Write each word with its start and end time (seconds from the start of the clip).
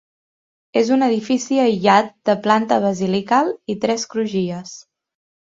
És 0.79 0.87
un 0.95 1.05
edifici 1.07 1.59
aïllat 1.65 2.09
de 2.29 2.37
planta 2.47 2.81
basilical 2.87 3.55
i 3.75 3.77
tres 3.85 4.11
crugies. 4.15 4.77